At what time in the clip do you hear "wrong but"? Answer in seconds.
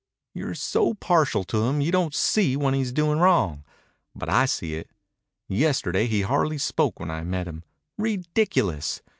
3.19-4.29